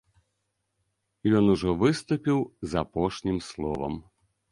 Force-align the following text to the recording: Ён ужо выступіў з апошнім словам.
Ён 1.39 1.43
ужо 1.55 1.69
выступіў 1.81 2.39
з 2.71 2.79
апошнім 2.83 3.37
словам. 3.49 3.93